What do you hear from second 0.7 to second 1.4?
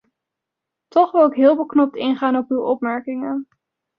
Toch wil ik